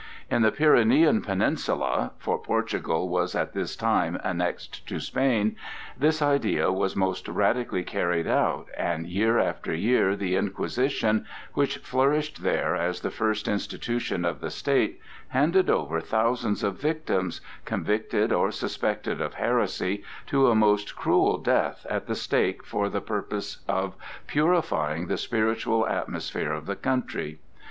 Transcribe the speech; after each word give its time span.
In 0.31 0.41
the 0.41 0.51
Pyrenean 0.51 1.21
peninsula—for 1.21 2.39
Portugal 2.39 3.07
was 3.07 3.35
at 3.35 3.53
this 3.53 3.75
time 3.75 4.19
annexed 4.23 4.87
to 4.87 4.99
Spain—this 4.99 6.23
idea 6.23 6.71
was 6.71 6.95
most 6.95 7.27
radically 7.27 7.83
carried 7.83 8.25
out, 8.25 8.65
and 8.75 9.05
year 9.05 9.37
after 9.37 9.71
year 9.75 10.15
the 10.15 10.35
Inquisition, 10.35 11.27
which 11.53 11.77
flourished 11.77 12.41
there 12.41 12.75
as 12.75 13.01
the 13.01 13.11
first 13.11 13.47
institution 13.47 14.25
of 14.25 14.39
the 14.41 14.49
state, 14.49 14.99
handed 15.27 15.69
over 15.69 16.01
thousands 16.01 16.63
of 16.63 16.79
victims, 16.81 17.39
convicted 17.63 18.33
or 18.33 18.49
suspected 18.49 19.21
of 19.21 19.35
heresy, 19.35 20.03
to 20.25 20.47
a 20.47 20.55
most 20.55 20.95
cruel 20.95 21.37
death 21.37 21.85
at 21.91 22.07
the 22.07 22.15
stake 22.15 22.65
for 22.65 22.89
the 22.89 23.01
purpose 23.01 23.59
of 23.67 23.93
purifying 24.25 25.05
the 25.05 25.15
spiritual 25.17 25.85
atmosphere 25.87 26.53
of 26.53 26.65
the 26.65 26.75
country. 26.75 27.37